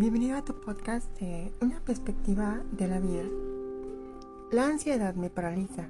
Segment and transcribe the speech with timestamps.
[0.00, 3.24] bienvenido a tu podcast de Una perspectiva de la vida.
[4.50, 5.88] La ansiedad me paraliza.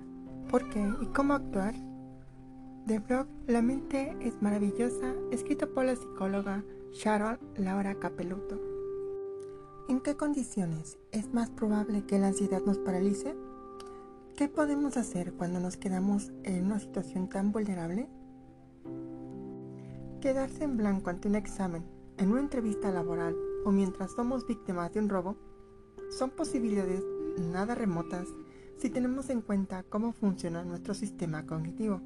[0.50, 1.76] ¿Por qué y cómo actuar?
[2.86, 8.60] De blog La mente es maravillosa, escrito por la psicóloga Sharon Laura Capeluto.
[9.88, 13.36] ¿En qué condiciones es más probable que la ansiedad nos paralice?
[14.36, 18.08] ¿Qué podemos hacer cuando nos quedamos en una situación tan vulnerable?
[20.20, 21.84] Quedarse en blanco ante un examen,
[22.18, 25.36] en una entrevista laboral o mientras somos víctimas de un robo
[26.10, 27.02] son posibilidades
[27.38, 28.28] nada remotas
[28.78, 32.00] si tenemos en cuenta cómo funciona nuestro sistema cognitivo.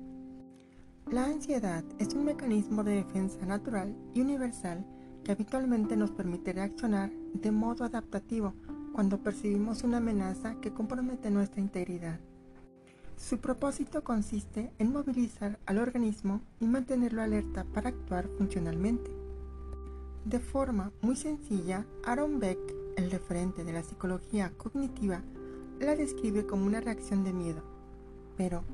[1.11, 4.85] La ansiedad es un mecanismo de defensa natural y universal
[5.23, 8.55] que habitualmente nos permite reaccionar de modo adaptativo
[8.93, 12.21] cuando percibimos una amenaza que compromete nuestra integridad.
[13.17, 19.24] Su propósito consiste en movilizar al organismo y mantenerlo alerta para actuar funcionalmente.
[20.25, 22.59] De forma muy sencilla, Aaron Beck,
[22.97, 25.21] el referente de la psicología cognitiva,
[25.81, 27.63] la describe como una reacción de miedo.
[28.35, 28.65] Pero,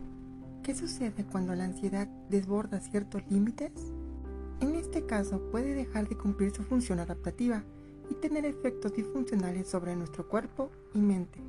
[0.63, 3.73] ¿qué sucede cuando la ansiedad desborda ciertos límites?
[4.61, 7.65] En este caso puede dejar de cumplir su función adaptativa
[8.09, 11.41] y tener efectos disfuncionales sobre nuestro cuerpo y mente.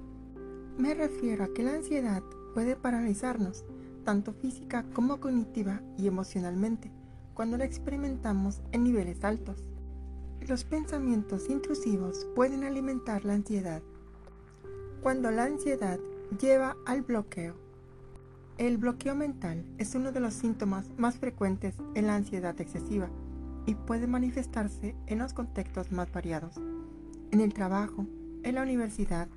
[0.79, 2.23] Me refiero a que la ansiedad
[2.55, 3.65] puede paralizarnos,
[4.03, 6.91] tanto física como cognitiva y emocionalmente,
[7.35, 9.70] cuando la experimentamos en niveles altos.
[10.47, 13.83] Los pensamientos intrusivos pueden alimentar la ansiedad.
[15.01, 15.99] Cuando la ansiedad
[16.39, 17.55] lleva al bloqueo.
[18.57, 23.09] El bloqueo mental es uno de los síntomas más frecuentes en la ansiedad excesiva
[23.67, 26.55] y puede manifestarse en los contextos más variados,
[27.31, 28.07] en el trabajo,
[28.43, 29.27] en la universidad,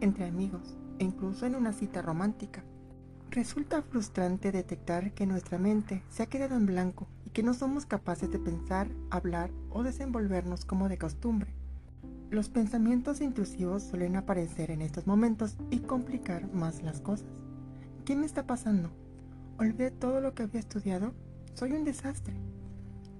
[0.00, 2.64] entre amigos e incluso en una cita romántica.
[3.34, 7.84] Resulta frustrante detectar que nuestra mente se ha quedado en blanco y que no somos
[7.84, 11.52] capaces de pensar, hablar o desenvolvernos como de costumbre.
[12.30, 17.26] Los pensamientos intrusivos suelen aparecer en estos momentos y complicar más las cosas.
[18.04, 18.92] ¿Qué me está pasando?
[19.58, 21.12] ¿Olvidé todo lo que había estudiado?
[21.54, 22.36] Soy un desastre.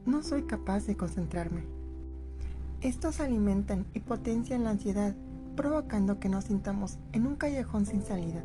[0.06, 1.64] No soy capaz de concentrarme.
[2.82, 5.16] Estos alimentan y potencian la ansiedad,
[5.56, 8.44] provocando que nos sintamos en un callejón sin salida,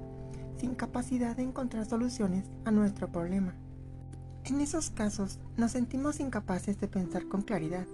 [0.59, 3.55] sin capacidad de encontrar soluciones a nuestro problema.
[4.45, 7.87] En esos casos nos sentimos incapaces de pensar con claridad,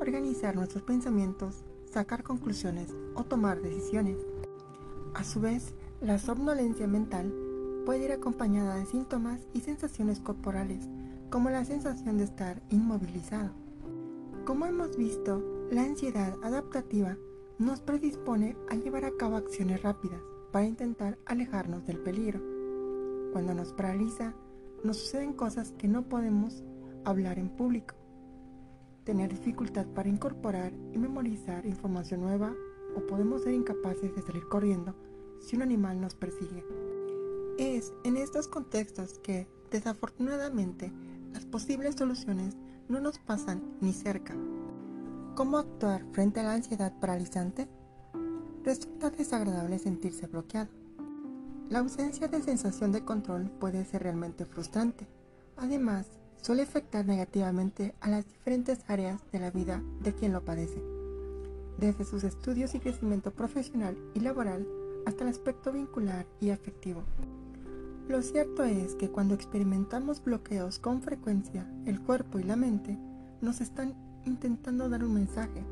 [0.00, 4.16] organizar nuestros pensamientos, sacar conclusiones o tomar decisiones.
[5.14, 7.32] A su vez, la somnolencia mental
[7.84, 10.88] puede ir acompañada de síntomas y sensaciones corporales,
[11.30, 13.50] como la sensación de estar inmovilizado.
[14.44, 17.16] Como hemos visto, la ansiedad adaptativa
[17.58, 20.20] nos predispone a llevar a cabo acciones rápidas
[20.56, 22.40] para intentar alejarnos del peligro.
[23.34, 24.32] Cuando nos paraliza,
[24.84, 26.64] nos suceden cosas que no podemos
[27.04, 27.94] hablar en público,
[29.04, 32.54] tener dificultad para incorporar y memorizar información nueva
[32.96, 34.94] o podemos ser incapaces de salir corriendo
[35.40, 36.64] si un animal nos persigue.
[37.58, 40.90] Es en estos contextos que, desafortunadamente,
[41.34, 42.56] las posibles soluciones
[42.88, 44.34] no nos pasan ni cerca.
[45.34, 47.68] ¿Cómo actuar frente a la ansiedad paralizante?
[48.66, 50.70] Resulta desagradable sentirse bloqueado.
[51.70, 55.06] La ausencia de sensación de control puede ser realmente frustrante.
[55.56, 56.08] Además,
[56.42, 60.82] suele afectar negativamente a las diferentes áreas de la vida de quien lo padece,
[61.78, 64.66] desde sus estudios y crecimiento profesional y laboral
[65.06, 67.04] hasta el aspecto vincular y afectivo.
[68.08, 72.98] Lo cierto es que cuando experimentamos bloqueos con frecuencia, el cuerpo y la mente
[73.40, 73.94] nos están
[74.24, 75.62] intentando dar un mensaje.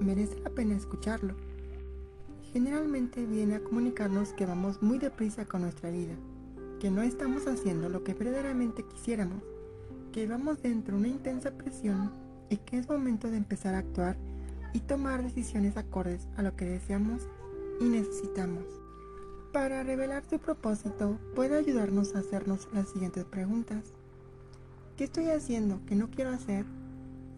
[0.00, 1.53] Merece la pena escucharlo.
[2.54, 6.14] Generalmente viene a comunicarnos que vamos muy deprisa con nuestra vida,
[6.78, 9.42] que no estamos haciendo lo que verdaderamente quisiéramos,
[10.12, 12.12] que vamos dentro de una intensa presión
[12.50, 14.16] y que es momento de empezar a actuar
[14.72, 17.22] y tomar decisiones acordes a lo que deseamos
[17.80, 18.62] y necesitamos.
[19.52, 23.82] Para revelar su propósito, puede ayudarnos a hacernos las siguientes preguntas.
[24.96, 26.64] ¿Qué estoy haciendo que no quiero hacer?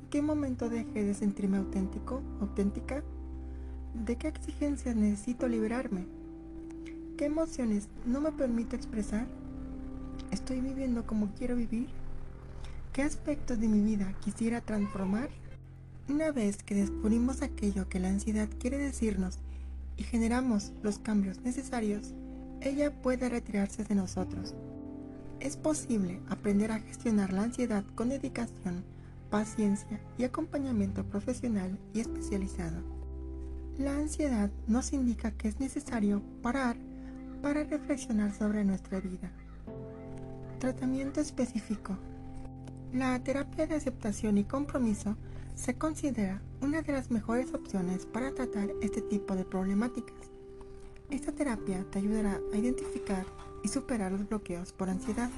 [0.02, 3.02] ¿En qué momento dejé de sentirme auténtico, auténtica?
[4.04, 6.06] ¿De qué exigencias necesito liberarme?
[7.16, 9.26] ¿Qué emociones no me permito expresar?
[10.30, 11.88] ¿Estoy viviendo como quiero vivir?
[12.92, 15.30] ¿Qué aspectos de mi vida quisiera transformar?
[16.08, 19.38] Una vez que descubrimos aquello que la ansiedad quiere decirnos
[19.96, 22.12] y generamos los cambios necesarios,
[22.60, 24.54] ella puede retirarse de nosotros.
[25.40, 28.84] Es posible aprender a gestionar la ansiedad con dedicación,
[29.30, 32.95] paciencia y acompañamiento profesional y especializado.
[33.78, 36.76] La ansiedad nos indica que es necesario parar
[37.42, 39.30] para reflexionar sobre nuestra vida.
[40.58, 41.98] Tratamiento específico.
[42.94, 45.18] La terapia de aceptación y compromiso
[45.54, 50.16] se considera una de las mejores opciones para tratar este tipo de problemáticas.
[51.10, 53.26] Esta terapia te ayudará a identificar
[53.62, 55.30] y superar los bloqueos por ansiedad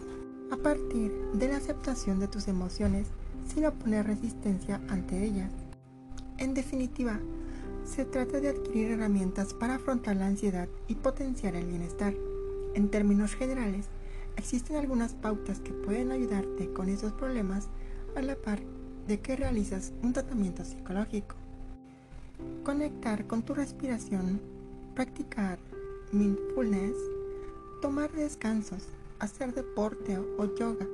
[0.52, 3.08] a partir de la aceptación de tus emociones
[3.52, 5.50] sin oponer resistencia ante ellas.
[6.36, 7.18] En definitiva,
[7.88, 12.14] se trata de adquirir herramientas para afrontar la ansiedad y potenciar el bienestar.
[12.74, 13.86] En términos generales,
[14.36, 17.68] existen algunas pautas que pueden ayudarte con esos problemas
[18.14, 18.60] a la par
[19.06, 21.34] de que realizas un tratamiento psicológico.
[22.62, 24.40] Conectar con tu respiración,
[24.94, 25.58] practicar
[26.12, 26.96] mindfulness,
[27.80, 28.86] tomar descansos,
[29.18, 30.86] hacer deporte o yoga,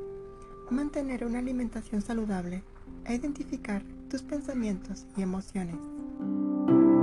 [0.70, 2.62] mantener una alimentación saludable
[3.04, 5.76] e identificar tus pensamientos y emociones.
[6.66, 6.93] thank you